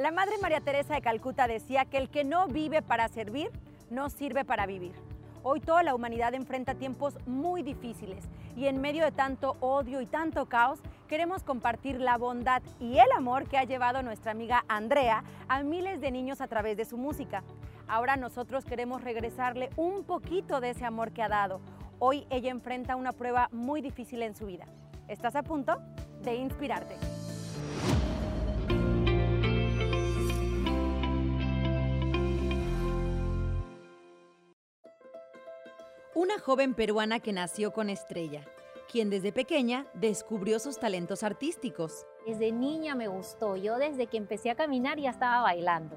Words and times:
La 0.00 0.10
Madre 0.10 0.38
María 0.40 0.62
Teresa 0.62 0.94
de 0.94 1.02
Calcuta 1.02 1.46
decía 1.46 1.84
que 1.84 1.98
el 1.98 2.08
que 2.08 2.24
no 2.24 2.48
vive 2.48 2.80
para 2.80 3.06
servir, 3.08 3.50
no 3.90 4.08
sirve 4.08 4.46
para 4.46 4.64
vivir. 4.64 4.94
Hoy 5.42 5.60
toda 5.60 5.82
la 5.82 5.94
humanidad 5.94 6.32
enfrenta 6.32 6.74
tiempos 6.74 7.18
muy 7.26 7.62
difíciles 7.62 8.24
y 8.56 8.64
en 8.64 8.80
medio 8.80 9.04
de 9.04 9.12
tanto 9.12 9.58
odio 9.60 10.00
y 10.00 10.06
tanto 10.06 10.46
caos 10.46 10.78
queremos 11.06 11.42
compartir 11.42 12.00
la 12.00 12.16
bondad 12.16 12.62
y 12.80 12.96
el 12.96 13.12
amor 13.14 13.46
que 13.46 13.58
ha 13.58 13.64
llevado 13.64 14.02
nuestra 14.02 14.30
amiga 14.30 14.64
Andrea 14.68 15.22
a 15.48 15.62
miles 15.62 16.00
de 16.00 16.10
niños 16.10 16.40
a 16.40 16.48
través 16.48 16.78
de 16.78 16.86
su 16.86 16.96
música. 16.96 17.42
Ahora 17.86 18.16
nosotros 18.16 18.64
queremos 18.64 19.04
regresarle 19.04 19.68
un 19.76 20.04
poquito 20.04 20.62
de 20.62 20.70
ese 20.70 20.86
amor 20.86 21.12
que 21.12 21.22
ha 21.22 21.28
dado. 21.28 21.60
Hoy 21.98 22.26
ella 22.30 22.50
enfrenta 22.50 22.96
una 22.96 23.12
prueba 23.12 23.50
muy 23.52 23.82
difícil 23.82 24.22
en 24.22 24.34
su 24.34 24.46
vida. 24.46 24.64
¿Estás 25.08 25.36
a 25.36 25.42
punto 25.42 25.76
de 26.22 26.36
inspirarte? 26.36 27.19
Una 36.20 36.38
joven 36.38 36.74
peruana 36.74 37.18
que 37.20 37.32
nació 37.32 37.72
con 37.72 37.88
estrella, 37.88 38.44
quien 38.92 39.08
desde 39.08 39.32
pequeña 39.32 39.86
descubrió 39.94 40.58
sus 40.58 40.78
talentos 40.78 41.22
artísticos. 41.22 42.04
Desde 42.26 42.52
niña 42.52 42.94
me 42.94 43.08
gustó, 43.08 43.56
yo 43.56 43.78
desde 43.78 44.06
que 44.06 44.18
empecé 44.18 44.50
a 44.50 44.54
caminar 44.54 45.00
ya 45.00 45.08
estaba 45.08 45.40
bailando. 45.40 45.96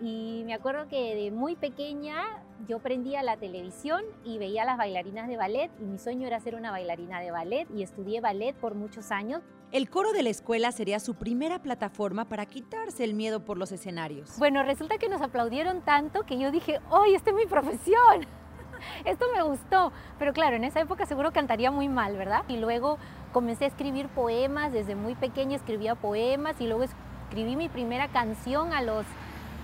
Y 0.00 0.42
me 0.46 0.54
acuerdo 0.54 0.88
que 0.88 1.14
de 1.14 1.30
muy 1.30 1.54
pequeña 1.54 2.42
yo 2.66 2.78
prendía 2.78 3.22
la 3.22 3.36
televisión 3.36 4.02
y 4.24 4.38
veía 4.38 4.62
a 4.62 4.64
las 4.64 4.78
bailarinas 4.78 5.28
de 5.28 5.36
ballet 5.36 5.70
y 5.78 5.84
mi 5.84 5.98
sueño 5.98 6.26
era 6.26 6.40
ser 6.40 6.54
una 6.54 6.70
bailarina 6.70 7.20
de 7.20 7.30
ballet 7.30 7.68
y 7.76 7.82
estudié 7.82 8.22
ballet 8.22 8.56
por 8.56 8.74
muchos 8.74 9.10
años. 9.10 9.42
El 9.70 9.90
coro 9.90 10.12
de 10.12 10.22
la 10.22 10.30
escuela 10.30 10.72
sería 10.72 10.98
su 10.98 11.14
primera 11.14 11.60
plataforma 11.60 12.26
para 12.26 12.46
quitarse 12.46 13.04
el 13.04 13.12
miedo 13.12 13.44
por 13.44 13.58
los 13.58 13.70
escenarios. 13.70 14.38
Bueno, 14.38 14.62
resulta 14.62 14.96
que 14.96 15.10
nos 15.10 15.20
aplaudieron 15.20 15.82
tanto 15.82 16.24
que 16.24 16.38
yo 16.38 16.50
dije, 16.50 16.80
¡ay, 16.90 17.14
esta 17.14 17.28
es 17.28 17.36
mi 17.36 17.44
profesión! 17.44 18.39
Esto 19.04 19.26
me 19.34 19.42
gustó, 19.42 19.92
pero 20.18 20.32
claro, 20.32 20.56
en 20.56 20.64
esa 20.64 20.80
época 20.80 21.06
seguro 21.06 21.32
cantaría 21.32 21.70
muy 21.70 21.88
mal, 21.88 22.16
¿verdad? 22.16 22.42
Y 22.48 22.56
luego 22.56 22.98
comencé 23.32 23.64
a 23.64 23.68
escribir 23.68 24.08
poemas, 24.08 24.72
desde 24.72 24.94
muy 24.94 25.14
pequeña 25.14 25.56
escribía 25.56 25.94
poemas 25.94 26.60
y 26.60 26.66
luego 26.66 26.84
escribí 26.84 27.56
mi 27.56 27.68
primera 27.68 28.08
canción 28.08 28.72
a 28.72 28.82
los 28.82 29.06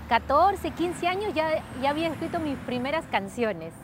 14, 0.09 0.70
15 0.70 1.06
años, 1.09 1.34
ya, 1.34 1.64
ya 1.83 1.91
había 1.91 2.09
escrito 2.09 2.39
mis 2.39 2.56
primeras 2.59 3.05
canciones. 3.06 3.75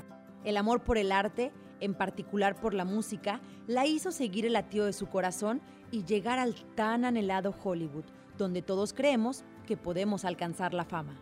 El 0.45 0.57
amor 0.57 0.81
por 0.81 0.99
el 0.99 1.11
arte, 1.11 1.53
en 1.81 1.95
particular 1.95 2.55
por 2.55 2.75
la 2.75 2.85
música, 2.85 3.41
la 3.67 3.87
hizo 3.87 4.13
seguir 4.13 4.47
el 4.47 4.53
latido 4.53 4.87
de 4.87 4.93
su 4.93 5.07
corazón 5.07 5.61
y 5.91 6.05
llegar 6.05 6.39
al 6.39 6.55
tan 6.77 7.05
anhelado 7.05 7.55
Hollywood, 7.63 8.05
donde 8.39 8.63
todos 8.63 8.93
creemos 8.93 9.45
que 9.67 9.77
podemos 9.77 10.25
alcanzar 10.25 10.75
la 10.75 10.85
fama. 10.85 11.15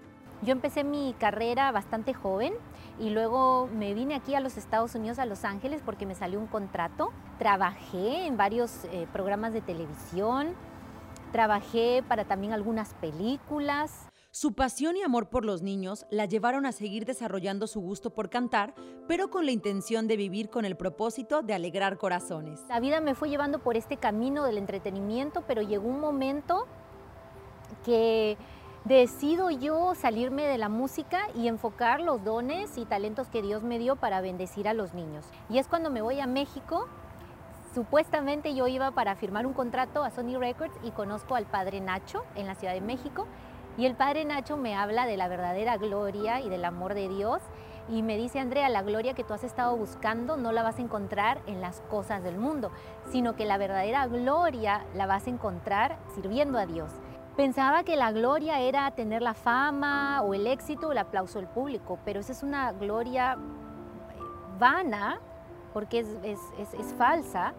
Yo 0.42 0.52
empecé 0.52 0.84
mi 0.84 1.14
carrera 1.18 1.70
bastante 1.70 2.14
joven 2.14 2.54
y 2.98 3.10
luego 3.10 3.68
me 3.74 3.92
vine 3.92 4.14
aquí 4.14 4.34
a 4.34 4.40
los 4.40 4.56
Estados 4.56 4.94
Unidos, 4.94 5.18
a 5.18 5.26
Los 5.26 5.44
Ángeles, 5.44 5.82
porque 5.84 6.06
me 6.06 6.14
salió 6.14 6.38
un 6.38 6.46
contrato. 6.46 7.12
Trabajé 7.38 8.26
en 8.26 8.38
varios 8.38 8.84
eh, 8.86 9.06
programas 9.12 9.52
de 9.52 9.60
televisión, 9.60 10.54
trabajé 11.30 12.02
para 12.08 12.24
también 12.24 12.54
algunas 12.54 12.94
películas. 12.94 14.06
Su 14.30 14.54
pasión 14.54 14.96
y 14.96 15.02
amor 15.02 15.28
por 15.28 15.44
los 15.44 15.60
niños 15.60 16.06
la 16.10 16.24
llevaron 16.24 16.64
a 16.64 16.72
seguir 16.72 17.04
desarrollando 17.04 17.66
su 17.66 17.80
gusto 17.80 18.10
por 18.10 18.30
cantar, 18.30 18.74
pero 19.08 19.28
con 19.28 19.44
la 19.44 19.52
intención 19.52 20.08
de 20.08 20.16
vivir 20.16 20.48
con 20.48 20.64
el 20.64 20.76
propósito 20.76 21.42
de 21.42 21.52
alegrar 21.52 21.98
corazones. 21.98 22.64
La 22.68 22.80
vida 22.80 23.00
me 23.00 23.14
fue 23.14 23.28
llevando 23.28 23.58
por 23.58 23.76
este 23.76 23.98
camino 23.98 24.44
del 24.44 24.56
entretenimiento, 24.56 25.42
pero 25.46 25.60
llegó 25.62 25.88
un 25.88 26.00
momento 26.00 26.66
que 27.84 28.38
decido 28.84 29.50
yo 29.50 29.94
salirme 29.94 30.46
de 30.46 30.58
la 30.58 30.68
música 30.68 31.28
y 31.34 31.48
enfocar 31.48 32.00
los 32.00 32.24
dones 32.24 32.78
y 32.78 32.86
talentos 32.86 33.28
que 33.28 33.42
Dios 33.42 33.62
me 33.62 33.78
dio 33.78 33.96
para 33.96 34.20
bendecir 34.20 34.68
a 34.68 34.74
los 34.74 34.94
niños. 34.94 35.24
Y 35.48 35.58
es 35.58 35.68
cuando 35.68 35.90
me 35.90 36.02
voy 36.02 36.20
a 36.20 36.26
México. 36.26 36.88
Supuestamente 37.74 38.54
yo 38.54 38.66
iba 38.66 38.90
para 38.90 39.14
firmar 39.14 39.46
un 39.46 39.52
contrato 39.52 40.02
a 40.02 40.10
Sony 40.10 40.38
Records 40.38 40.74
y 40.82 40.90
conozco 40.90 41.36
al 41.36 41.44
padre 41.44 41.80
Nacho 41.80 42.24
en 42.34 42.46
la 42.46 42.54
Ciudad 42.54 42.74
de 42.74 42.80
México. 42.80 43.26
Y 43.76 43.86
el 43.86 43.94
padre 43.94 44.24
Nacho 44.24 44.56
me 44.56 44.74
habla 44.74 45.06
de 45.06 45.16
la 45.16 45.28
verdadera 45.28 45.76
gloria 45.76 46.40
y 46.40 46.48
del 46.48 46.64
amor 46.64 46.94
de 46.94 47.08
Dios 47.08 47.40
y 47.88 48.02
me 48.02 48.16
dice, 48.16 48.38
Andrea, 48.38 48.68
la 48.68 48.82
gloria 48.82 49.14
que 49.14 49.24
tú 49.24 49.34
has 49.34 49.44
estado 49.44 49.76
buscando 49.76 50.36
no 50.36 50.52
la 50.52 50.62
vas 50.62 50.78
a 50.78 50.82
encontrar 50.82 51.40
en 51.46 51.60
las 51.60 51.80
cosas 51.82 52.22
del 52.22 52.38
mundo, 52.38 52.70
sino 53.10 53.34
que 53.36 53.44
la 53.44 53.58
verdadera 53.58 54.06
gloria 54.06 54.84
la 54.94 55.06
vas 55.06 55.26
a 55.26 55.30
encontrar 55.30 55.98
sirviendo 56.14 56.58
a 56.58 56.66
Dios. 56.66 56.90
Pensaba 57.40 57.84
que 57.84 57.96
la 57.96 58.12
gloria 58.12 58.60
era 58.60 58.90
tener 58.90 59.22
la 59.22 59.32
fama 59.32 60.20
o 60.20 60.34
el 60.34 60.46
éxito 60.46 60.88
o 60.88 60.92
el 60.92 60.98
aplauso 60.98 61.38
del 61.38 61.48
público, 61.48 61.98
pero 62.04 62.20
esa 62.20 62.32
es 62.32 62.42
una 62.42 62.72
gloria 62.72 63.32
eh, 63.32 64.58
vana, 64.58 65.18
porque 65.72 66.00
es, 66.00 66.38
falsa, 66.98 67.54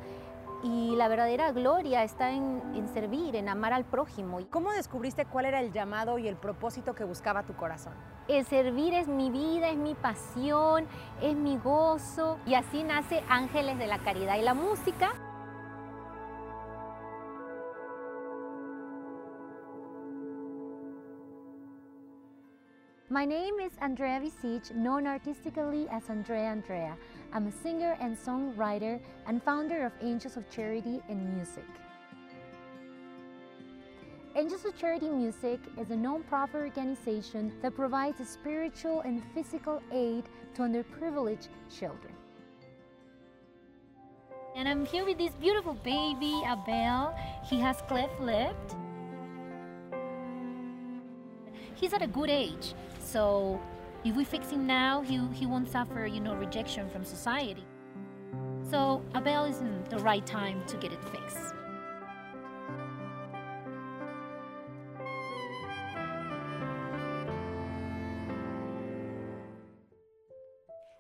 y 0.62 0.96
la 0.98 1.08
verdadera 1.08 1.52
gloria 1.52 2.04
está 2.04 2.30
en, 2.30 2.62
en, 2.76 2.88
servir, 2.90 3.36
en 3.36 3.50
amar 3.50 3.74
al 3.74 3.84
prójimo. 3.84 4.38
¿Cómo 4.52 4.72
descubriste 4.72 5.26
cuál 5.26 5.46
era 5.46 5.60
el 5.60 5.72
llamado 5.72 6.20
y 6.20 6.28
el 6.28 6.36
propósito 6.36 6.94
que 6.94 7.04
buscaba 7.04 7.42
tu 7.42 7.56
corazón? 7.56 7.94
El 8.28 8.46
servir 8.46 8.94
es 8.94 9.08
mi 9.08 9.32
vida, 9.32 9.70
es 9.70 9.78
mi 9.78 9.96
pasión, 9.96 10.86
es 11.24 11.36
mi 11.36 11.58
gozo, 11.58 12.38
y 12.46 12.54
así 12.54 12.84
nace 12.84 13.24
Ángeles 13.30 13.80
de 13.80 13.88
la 13.88 13.98
Caridad 13.98 14.38
y 14.38 14.44
la 14.44 14.54
música. 14.54 15.14
My 23.12 23.26
name 23.26 23.60
is 23.60 23.74
Andrea 23.82 24.22
Visich, 24.22 24.74
known 24.74 25.06
artistically 25.06 25.86
as 25.92 26.10
Andrea 26.10 26.50
Andrea. 26.50 26.96
I'm 27.34 27.48
a 27.48 27.52
singer 27.52 27.98
and 28.00 28.18
songwriter 28.18 29.02
and 29.28 29.44
founder 29.44 29.86
of 29.86 29.92
Angels 30.02 30.38
of 30.38 30.50
Charity 30.50 31.02
and 31.10 31.36
Music. 31.36 31.66
Angels 34.34 34.64
of 34.64 34.78
Charity 34.78 35.10
Music 35.10 35.60
is 35.78 35.92
a 35.92 35.96
non-profit 35.98 36.56
organization 36.56 37.52
that 37.62 37.76
provides 37.76 38.26
spiritual 38.30 39.02
and 39.02 39.22
physical 39.34 39.84
aid 39.92 40.24
to 40.56 40.62
underprivileged 40.62 41.50
children. 41.70 42.14
And 44.56 44.70
I'm 44.70 44.86
here 44.86 45.04
with 45.04 45.18
this 45.18 45.36
beautiful 45.36 45.74
baby, 45.74 46.42
Abel. 46.50 47.14
He 47.44 47.60
has 47.60 47.82
cleft 47.90 48.22
lip. 48.22 48.56
He's 51.82 51.94
at 51.94 52.04
a 52.04 52.08
good 52.08 52.30
age, 52.30 52.76
so 53.04 53.60
if 54.06 54.16
we 54.16 54.24
fix 54.24 54.52
him 54.52 54.68
now, 54.68 55.02
he, 55.02 55.20
he 55.34 55.48
won't 55.48 55.68
suffer, 55.68 56.06
you 56.06 56.20
know, 56.20 56.36
rejection 56.36 56.88
from 56.92 57.04
society. 57.04 57.66
So 58.70 59.02
Abel 59.16 59.46
isn't 59.46 59.90
the 59.90 59.98
right 59.98 60.24
time 60.24 60.64
to 60.68 60.78
get 60.78 60.94
it 60.94 61.04
fixed. 61.06 61.56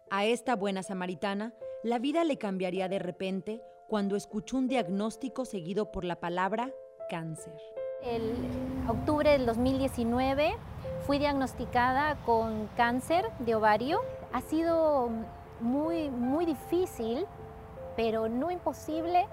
A 0.09 0.25
esta 0.25 0.55
buena 0.55 0.81
samaritana, 0.81 1.53
la 1.83 1.99
vida 1.99 2.23
le 2.23 2.37
cambiaría 2.37 2.89
de 2.89 2.97
repente 2.97 3.61
cuando 3.87 4.15
escuchó 4.15 4.57
un 4.57 4.67
diagnóstico 4.67 5.45
seguido 5.45 5.91
por 5.91 6.05
la 6.05 6.19
palabra 6.19 6.73
cáncer. 7.07 7.80
El 8.03 8.35
octubre 8.87 9.31
del 9.31 9.45
2019 9.45 10.57
Fui 11.05 11.17
diagnosticada 11.17 12.15
con 12.25 12.67
cáncer 12.77 13.25
de 13.39 13.55
ovario. 13.55 14.01
Ha 14.33 14.41
sido 14.41 15.09
muy, 15.59 16.09
muy 16.09 16.45
difícil, 16.45 17.25
pero 17.95 18.29
no 18.29 18.51
imposible. 18.51 19.25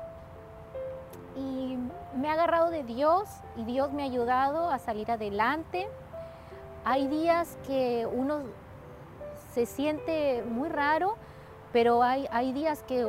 Y 1.36 1.78
me 2.16 2.30
ha 2.30 2.32
agarrado 2.32 2.70
de 2.70 2.84
Dios 2.84 3.28
y 3.56 3.64
Dios 3.64 3.92
me 3.92 4.02
ha 4.02 4.06
ayudado 4.06 4.70
a 4.70 4.78
salir 4.78 5.10
adelante. 5.10 5.88
Hay 6.84 7.06
días 7.06 7.58
que 7.66 8.08
uno 8.10 8.40
se 9.52 9.66
siente 9.66 10.42
muy 10.42 10.70
raro, 10.70 11.16
pero 11.70 12.02
hay, 12.02 12.26
hay 12.32 12.52
días 12.52 12.82
que 12.84 13.06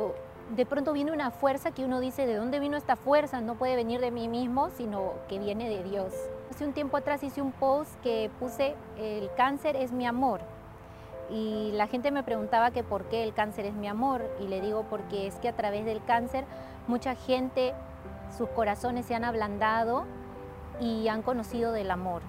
de 0.56 0.66
pronto 0.66 0.92
viene 0.92 1.12
una 1.12 1.30
fuerza 1.30 1.70
que 1.70 1.84
uno 1.84 2.00
dice, 2.00 2.26
¿de 2.26 2.34
dónde 2.34 2.58
vino 2.58 2.76
esta 2.76 2.96
fuerza? 2.96 3.40
No 3.40 3.54
puede 3.54 3.76
venir 3.76 4.00
de 4.00 4.10
mí 4.10 4.28
mismo, 4.28 4.70
sino 4.70 5.12
que 5.28 5.38
viene 5.38 5.68
de 5.68 5.84
Dios. 5.84 6.12
Hace 6.50 6.64
un 6.64 6.72
tiempo 6.72 6.96
atrás 6.96 7.22
hice 7.22 7.40
un 7.40 7.52
post 7.52 7.90
que 8.02 8.30
puse 8.40 8.74
el 8.98 9.30
cáncer 9.36 9.76
es 9.76 9.92
mi 9.92 10.06
amor 10.06 10.40
y 11.30 11.70
la 11.72 11.86
gente 11.86 12.10
me 12.10 12.24
preguntaba 12.24 12.72
que 12.72 12.82
por 12.82 13.04
qué 13.04 13.22
el 13.22 13.32
cáncer 13.32 13.64
es 13.66 13.74
mi 13.74 13.86
amor 13.86 14.28
y 14.40 14.48
le 14.48 14.60
digo 14.60 14.84
porque 14.90 15.28
es 15.28 15.36
que 15.36 15.48
a 15.48 15.54
través 15.54 15.84
del 15.84 16.04
cáncer 16.04 16.44
mucha 16.88 17.14
gente 17.14 17.72
sus 18.36 18.48
corazones 18.48 19.06
se 19.06 19.14
han 19.14 19.24
ablandado 19.24 20.04
y 20.80 21.06
han 21.06 21.22
conocido 21.22 21.70
del 21.72 21.92
amor. 21.92 22.22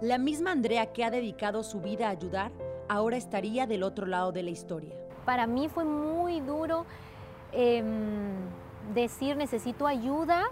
La 0.00 0.18
misma 0.18 0.52
Andrea 0.52 0.92
que 0.92 1.04
ha 1.04 1.10
dedicado 1.10 1.64
su 1.64 1.80
vida 1.80 2.06
a 2.06 2.10
ayudar 2.10 2.52
ahora 2.88 3.16
estaría 3.16 3.66
del 3.66 3.82
otro 3.82 4.06
lado 4.06 4.30
de 4.30 4.44
la 4.44 4.50
historia. 4.50 4.94
Para 5.24 5.46
mí 5.48 5.68
fue 5.68 5.84
muy 5.84 6.40
duro 6.40 6.86
em, 7.54 8.34
decir 8.94 9.36
necesito 9.36 9.86
ayuda 9.86 10.44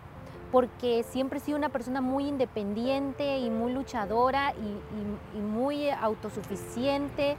porque 0.51 1.03
siempre 1.03 1.39
he 1.39 1.41
sido 1.41 1.57
una 1.57 1.71
persona 1.71 2.03
muy 2.03 2.29
independiente 2.29 3.39
y 3.39 3.49
muy 3.49 3.73
luchadora 3.73 4.53
y, 5.35 5.39
muy 5.41 5.89
autosuficiente. 5.89 7.37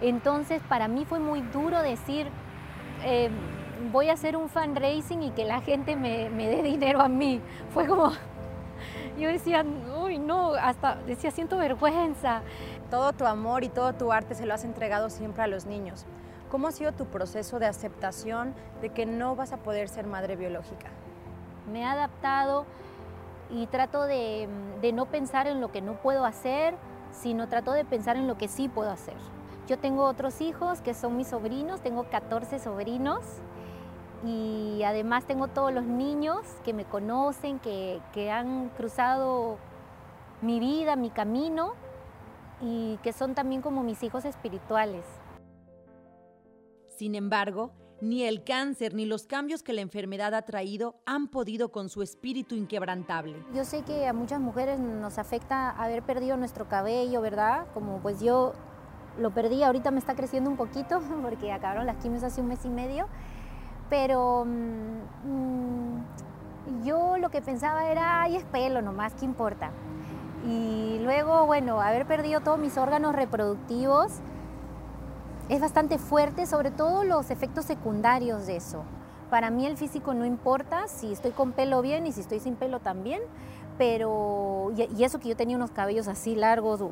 Entonces 0.00 0.60
para 0.68 0.88
mí 0.88 1.04
fue 1.04 1.20
muy 1.20 1.40
duro 1.40 1.80
decir, 1.80 2.26
eh, 3.04 3.30
voy 3.92 4.10
a 4.10 4.14
hacer 4.14 4.36
un 4.36 4.48
fundraising 4.48 5.22
y 5.22 5.30
que 5.30 5.44
la 5.44 5.60
gente 5.60 5.94
me, 5.94 6.30
me 6.30 6.48
dé 6.48 6.62
dinero 6.64 7.00
a 7.00 7.08
mí. 7.08 7.40
Fue 7.72 7.86
como, 7.86 8.10
yo 9.18 9.28
decía, 9.28 9.64
uy, 10.02 10.18
no, 10.18 10.54
hasta 10.54 10.96
decía, 11.06 11.30
siento 11.30 11.56
vergüenza. 11.58 12.42
Todo 12.90 13.12
tu 13.12 13.24
amor 13.24 13.64
y 13.64 13.68
todo 13.68 13.92
tu 13.92 14.12
arte 14.12 14.34
se 14.34 14.46
lo 14.46 14.54
has 14.54 14.64
entregado 14.64 15.10
siempre 15.10 15.42
a 15.42 15.46
los 15.46 15.66
niños. 15.66 16.06
¿Cómo 16.50 16.68
ha 16.68 16.72
sido 16.72 16.92
tu 16.92 17.04
proceso 17.04 17.58
de 17.58 17.66
aceptación 17.66 18.54
de 18.80 18.88
que 18.88 19.04
no 19.04 19.36
vas 19.36 19.52
a 19.52 19.58
poder 19.58 19.90
ser 19.90 20.06
madre 20.06 20.34
biológica? 20.34 20.88
Me 21.70 21.80
he 21.80 21.84
adaptado 21.84 22.64
y 23.50 23.66
trato 23.66 24.04
de, 24.04 24.48
no 24.94 25.06
pensar 25.06 25.46
en 25.46 25.60
lo 25.60 25.70
que 25.70 25.82
no 25.82 25.94
puedo 25.94 26.24
hacer, 26.24 26.74
sino 27.12 27.48
trato 27.48 27.72
de 27.72 27.84
pensar 27.84 28.16
en 28.16 28.26
lo 28.26 28.38
que 28.38 28.48
sí 28.48 28.68
puedo 28.68 28.90
hacer. 28.90 29.16
Yo 29.66 29.78
tengo 29.78 30.04
otros 30.04 30.40
hijos 30.40 30.80
que 30.80 30.94
son 30.94 31.18
mis 31.18 31.28
sobrinos, 31.28 31.82
tengo 31.82 32.04
14 32.04 32.58
sobrinos 32.58 33.20
y 34.24 34.82
además 34.84 35.24
tengo 35.24 35.48
todos 35.48 35.70
los 35.70 35.84
niños 35.84 36.40
que 36.64 36.72
me 36.72 36.86
conocen, 36.86 37.58
que, 37.58 38.00
que 38.14 38.30
han 38.30 38.70
cruzado 38.70 39.58
mi 40.40 40.60
vida, 40.60 40.96
mi 40.96 41.10
camino 41.10 41.74
y 42.62 42.98
que 43.02 43.12
son 43.12 43.34
también 43.34 43.60
como 43.60 43.82
mis 43.82 44.02
hijos 44.02 44.24
espirituales. 44.24 45.04
Sin 46.98 47.14
embargo, 47.14 47.70
ni 48.00 48.24
el 48.24 48.42
cáncer 48.42 48.92
ni 48.92 49.04
los 49.06 49.28
cambios 49.28 49.62
que 49.62 49.72
la 49.72 49.82
enfermedad 49.82 50.34
ha 50.34 50.42
traído 50.42 50.96
han 51.06 51.28
podido 51.28 51.70
con 51.70 51.88
su 51.88 52.02
espíritu 52.02 52.56
inquebrantable. 52.56 53.40
Yo 53.54 53.64
sé 53.64 53.82
que 53.82 54.08
a 54.08 54.12
muchas 54.12 54.40
mujeres 54.40 54.80
nos 54.80 55.16
afecta 55.16 55.70
haber 55.70 56.02
perdido 56.02 56.36
nuestro 56.36 56.66
cabello, 56.66 57.20
¿verdad? 57.20 57.66
Como 57.72 57.98
pues 57.98 58.20
yo 58.20 58.52
lo 59.16 59.30
perdí, 59.30 59.62
ahorita 59.62 59.92
me 59.92 60.00
está 60.00 60.16
creciendo 60.16 60.50
un 60.50 60.56
poquito 60.56 61.00
porque 61.22 61.52
acabaron 61.52 61.86
las 61.86 61.98
quimios 61.98 62.24
hace 62.24 62.40
un 62.40 62.48
mes 62.48 62.64
y 62.64 62.68
medio, 62.68 63.06
pero 63.88 64.44
mm, 64.44 65.28
mm, 65.30 66.84
yo 66.84 67.16
lo 67.18 67.30
que 67.30 67.40
pensaba 67.42 67.92
era, 67.92 68.22
ay, 68.22 68.34
es 68.34 68.44
pelo 68.46 68.82
nomás, 68.82 69.14
¿qué 69.14 69.24
importa? 69.24 69.70
Y 70.44 70.98
luego, 71.04 71.46
bueno, 71.46 71.80
haber 71.80 72.06
perdido 72.06 72.40
todos 72.40 72.58
mis 72.58 72.76
órganos 72.76 73.14
reproductivos, 73.14 74.20
es 75.48 75.60
bastante 75.60 75.98
fuerte, 75.98 76.46
sobre 76.46 76.70
todo 76.70 77.04
los 77.04 77.30
efectos 77.30 77.64
secundarios 77.64 78.46
de 78.46 78.56
eso. 78.56 78.84
Para 79.30 79.50
mí 79.50 79.66
el 79.66 79.76
físico 79.76 80.14
no 80.14 80.24
importa 80.24 80.88
si 80.88 81.12
estoy 81.12 81.32
con 81.32 81.52
pelo 81.52 81.82
bien 81.82 82.06
y 82.06 82.12
si 82.12 82.20
estoy 82.20 82.40
sin 82.40 82.56
pelo 82.56 82.80
también, 82.80 83.20
pero 83.76 84.72
y, 84.76 85.04
eso 85.04 85.18
que 85.18 85.28
yo 85.28 85.36
tenía 85.36 85.56
unos 85.56 85.70
cabellos 85.70 86.08
así 86.08 86.34
largos, 86.34 86.82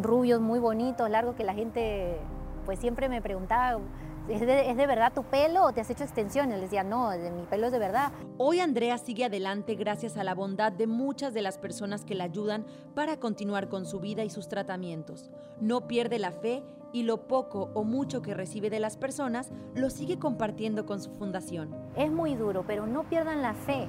rubios, 0.00 0.40
muy 0.40 0.58
bonitos, 0.58 1.08
largos 1.10 1.34
que 1.36 1.44
la 1.44 1.54
gente 1.54 2.18
pues 2.64 2.78
siempre 2.78 3.08
me 3.08 3.22
preguntaba, 3.22 3.80
¿Es 4.28 4.76
de, 4.76 4.86
verdad 4.86 5.12
tu 5.12 5.24
pelo 5.24 5.64
o 5.64 5.72
te 5.72 5.80
has 5.80 5.90
hecho 5.90 6.04
extensiones? 6.04 6.60
Les 6.60 6.70
decía, 6.70 6.84
no, 6.84 7.10
mi 7.10 7.42
pelo 7.46 7.66
es 7.66 7.72
de 7.72 7.80
verdad. 7.80 8.12
Hoy 8.38 8.60
Andrea 8.60 8.96
sigue 8.98 9.24
adelante 9.24 9.74
gracias 9.74 10.16
a 10.16 10.22
la 10.22 10.34
bondad 10.34 10.70
de 10.70 10.86
muchas 10.86 11.34
de 11.34 11.42
las 11.42 11.58
personas 11.58 12.04
que 12.04 12.14
la 12.14 12.24
ayudan 12.24 12.64
para 12.94 13.18
continuar 13.18 13.68
con 13.68 13.86
su 13.86 13.98
vida 13.98 14.22
y 14.22 14.30
sus 14.30 14.46
tratamientos. 14.46 15.30
No 15.60 15.88
pierde 15.88 16.20
la 16.20 16.30
fe 16.30 16.62
y 16.92 17.02
lo 17.04 17.28
poco 17.28 17.70
o 17.74 17.84
mucho 17.84 18.22
que 18.22 18.34
recibe 18.34 18.70
de 18.70 18.80
las 18.80 18.96
personas 18.96 19.50
lo 19.74 19.90
sigue 19.90 20.18
compartiendo 20.18 20.86
con 20.86 21.00
su 21.00 21.10
fundación. 21.12 21.74
Es 21.96 22.10
muy 22.10 22.34
duro, 22.34 22.64
pero 22.66 22.86
no 22.86 23.04
pierdan 23.04 23.42
la 23.42 23.54
fe, 23.54 23.86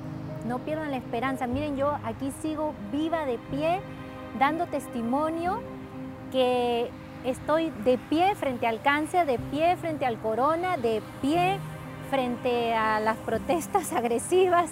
no 0.48 0.60
pierdan 0.60 0.92
la 0.92 0.98
esperanza. 0.98 1.48
Miren, 1.48 1.78
yo 1.78 1.98
aquí 2.04 2.32
sigo 2.42 2.74
viva 2.92 3.26
de 3.26 3.38
pie, 3.50 3.80
dando 4.40 4.68
testimonio 4.68 5.62
que 6.32 6.90
estoy 7.26 7.72
de 7.84 7.98
pie 7.98 8.36
frente 8.36 8.68
al 8.68 8.82
cáncer, 8.82 9.26
de 9.26 9.40
pie 9.40 9.76
frente 9.78 10.06
al 10.06 10.20
corona, 10.20 10.78
de 10.78 11.02
pie 11.22 11.60
frente 12.10 12.74
a 12.74 13.00
las 13.00 13.18
protestas 13.18 13.94
agresivas, 13.94 14.72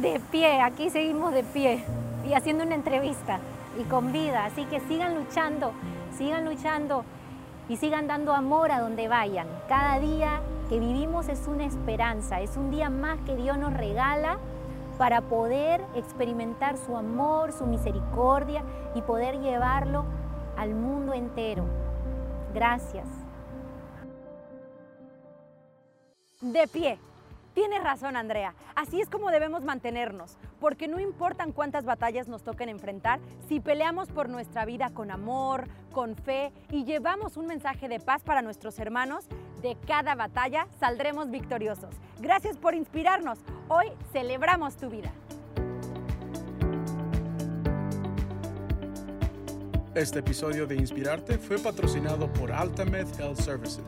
de 0.00 0.20
pie, 0.30 0.60
aquí 0.60 0.90
seguimos 0.90 1.32
de 1.32 1.44
pie 1.44 1.84
y 2.28 2.32
haciendo 2.32 2.64
una 2.64 2.74
entrevista 2.74 3.38
y 3.78 3.84
con 3.84 4.12
vida. 4.12 4.44
Así 4.44 4.64
que 4.64 4.80
sigan 4.80 5.14
luchando, 5.14 5.72
sigan 6.16 6.44
luchando 6.44 7.04
y 7.68 7.76
sigan 7.76 8.06
dando 8.06 8.32
amor 8.32 8.70
a 8.70 8.80
donde 8.80 9.08
vayan. 9.08 9.48
Cada 9.68 9.98
día 9.98 10.40
que 10.68 10.78
vivimos 10.78 11.28
es 11.28 11.46
una 11.46 11.64
esperanza, 11.64 12.40
es 12.40 12.56
un 12.56 12.70
día 12.70 12.90
más 12.90 13.18
que 13.26 13.36
Dios 13.36 13.58
nos 13.58 13.74
regala 13.74 14.38
para 14.98 15.22
poder 15.22 15.84
experimentar 15.94 16.76
su 16.76 16.96
amor, 16.96 17.52
su 17.52 17.66
misericordia 17.66 18.62
y 18.94 19.02
poder 19.02 19.40
llevarlo 19.40 20.04
al 20.56 20.74
mundo 20.74 21.12
entero. 21.12 21.64
Gracias. 22.54 23.06
De 26.40 26.68
pie. 26.68 26.98
Tienes 27.54 27.84
razón, 27.84 28.16
Andrea. 28.16 28.54
Así 28.74 29.00
es 29.00 29.08
como 29.08 29.30
debemos 29.30 29.62
mantenernos, 29.62 30.36
porque 30.60 30.88
no 30.88 30.98
importan 30.98 31.52
cuántas 31.52 31.84
batallas 31.84 32.26
nos 32.26 32.42
toquen 32.42 32.68
enfrentar, 32.68 33.20
si 33.48 33.60
peleamos 33.60 34.08
por 34.08 34.28
nuestra 34.28 34.64
vida 34.64 34.90
con 34.90 35.12
amor, 35.12 35.68
con 35.92 36.16
fe 36.16 36.52
y 36.70 36.84
llevamos 36.84 37.36
un 37.36 37.46
mensaje 37.46 37.88
de 37.88 38.00
paz 38.00 38.22
para 38.24 38.42
nuestros 38.42 38.78
hermanos, 38.80 39.26
de 39.62 39.76
cada 39.86 40.16
batalla 40.16 40.66
saldremos 40.80 41.30
victoriosos. 41.30 41.94
Gracias 42.18 42.56
por 42.56 42.74
inspirarnos. 42.74 43.38
Hoy 43.68 43.86
celebramos 44.12 44.76
tu 44.76 44.90
vida. 44.90 45.12
Este 49.94 50.18
episodio 50.18 50.66
de 50.66 50.74
Inspirarte 50.74 51.38
fue 51.38 51.56
patrocinado 51.56 52.26
por 52.32 52.50
Altamed 52.50 53.06
Health 53.20 53.38
Services. 53.38 53.86